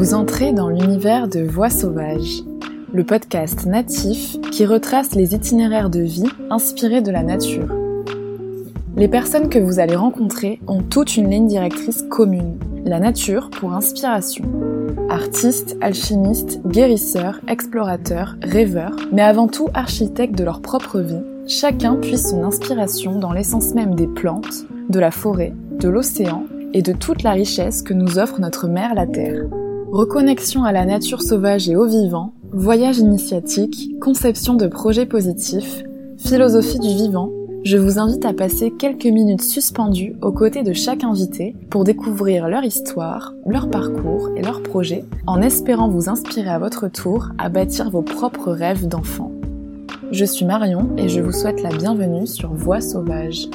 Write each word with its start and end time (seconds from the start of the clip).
Vous 0.00 0.14
entrez 0.14 0.54
dans 0.54 0.70
l'univers 0.70 1.28
de 1.28 1.40
Voix 1.40 1.68
sauvages, 1.68 2.42
le 2.90 3.04
podcast 3.04 3.66
natif 3.66 4.40
qui 4.50 4.64
retrace 4.64 5.14
les 5.14 5.34
itinéraires 5.34 5.90
de 5.90 6.00
vie 6.00 6.30
inspirés 6.48 7.02
de 7.02 7.10
la 7.10 7.22
nature. 7.22 7.68
Les 8.96 9.08
personnes 9.08 9.50
que 9.50 9.58
vous 9.58 9.78
allez 9.78 9.96
rencontrer 9.96 10.58
ont 10.66 10.80
toute 10.80 11.18
une 11.18 11.28
ligne 11.28 11.48
directrice 11.48 12.02
commune, 12.08 12.58
la 12.86 12.98
nature 12.98 13.50
pour 13.50 13.74
inspiration. 13.74 14.46
Artistes, 15.10 15.76
alchimistes, 15.82 16.66
guérisseurs, 16.66 17.38
explorateurs, 17.46 18.36
rêveurs, 18.40 18.96
mais 19.12 19.20
avant 19.20 19.48
tout 19.48 19.68
architectes 19.74 20.38
de 20.38 20.44
leur 20.44 20.62
propre 20.62 21.00
vie, 21.00 21.20
chacun 21.46 21.96
puise 21.96 22.30
son 22.30 22.42
inspiration 22.42 23.18
dans 23.18 23.34
l'essence 23.34 23.74
même 23.74 23.94
des 23.94 24.08
plantes, 24.08 24.64
de 24.88 24.98
la 24.98 25.10
forêt, 25.10 25.52
de 25.78 25.90
l'océan 25.90 26.46
et 26.72 26.80
de 26.80 26.94
toute 26.94 27.22
la 27.22 27.32
richesse 27.32 27.82
que 27.82 27.92
nous 27.92 28.18
offre 28.18 28.40
notre 28.40 28.66
mère 28.66 28.94
la 28.94 29.06
Terre. 29.06 29.42
Reconnexion 29.92 30.62
à 30.62 30.70
la 30.70 30.84
nature 30.84 31.20
sauvage 31.20 31.68
et 31.68 31.74
au 31.74 31.84
vivant, 31.84 32.32
voyage 32.52 32.98
initiatique, 32.98 33.90
conception 34.00 34.54
de 34.54 34.68
projets 34.68 35.04
positifs, 35.04 35.82
philosophie 36.16 36.78
du 36.78 36.94
vivant, 36.94 37.32
je 37.64 37.76
vous 37.76 37.98
invite 37.98 38.24
à 38.24 38.32
passer 38.32 38.70
quelques 38.70 39.06
minutes 39.06 39.42
suspendues 39.42 40.14
aux 40.22 40.30
côtés 40.30 40.62
de 40.62 40.72
chaque 40.72 41.02
invité 41.02 41.56
pour 41.70 41.82
découvrir 41.82 42.48
leur 42.48 42.62
histoire, 42.62 43.34
leur 43.46 43.68
parcours 43.68 44.30
et 44.36 44.42
leurs 44.42 44.62
projets, 44.62 45.04
en 45.26 45.42
espérant 45.42 45.88
vous 45.88 46.08
inspirer 46.08 46.50
à 46.50 46.60
votre 46.60 46.86
tour 46.86 47.30
à 47.38 47.48
bâtir 47.48 47.90
vos 47.90 48.02
propres 48.02 48.52
rêves 48.52 48.86
d'enfant. 48.86 49.32
Je 50.12 50.24
suis 50.24 50.44
Marion 50.44 50.88
et 50.98 51.08
je 51.08 51.20
vous 51.20 51.32
souhaite 51.32 51.62
la 51.62 51.70
bienvenue 51.70 52.28
sur 52.28 52.54
Voix 52.54 52.80
sauvage. 52.80 53.48